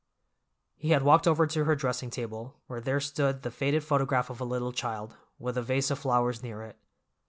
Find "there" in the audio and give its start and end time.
2.81-2.99